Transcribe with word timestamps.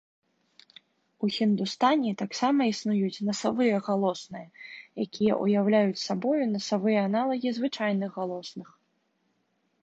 У 1.25 1.27
хіндустані 1.33 2.13
таксама 2.21 2.59
існуюць 2.69 3.23
насавыя 3.27 3.75
галосныя, 3.89 4.47
якія 5.05 5.37
ўяўляюць 5.43 6.03
сабою 6.07 6.43
насавыя 6.55 6.99
аналагі 7.11 7.55
звычайных 7.61 8.11
галосных. 8.19 8.69